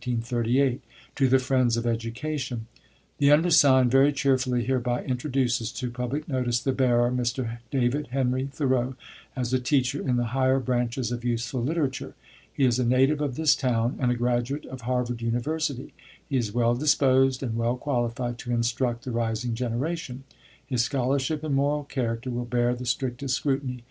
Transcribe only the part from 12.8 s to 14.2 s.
native of this town, and a